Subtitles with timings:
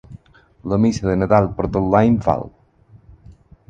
[0.71, 2.51] La Missa de Nadal per tot l'any val.